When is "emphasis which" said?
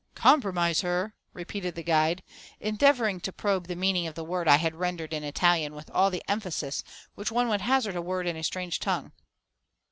6.27-7.31